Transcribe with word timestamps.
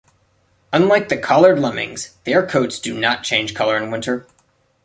Unlike 0.73 1.09
the 1.09 1.17
collared 1.19 1.59
lemmings, 1.59 2.15
their 2.23 2.43
coats 2.47 2.79
do 2.79 2.99
not 2.99 3.21
change 3.23 3.53
color 3.53 3.77
in 3.77 3.91
winter. 3.91 4.25